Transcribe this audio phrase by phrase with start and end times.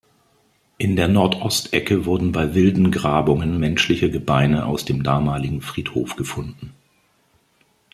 [0.79, 6.73] In der Nordostecke wurden bei wilden Grabungen menschliche Gebeine aus dem damaligen Friedhof gefunden.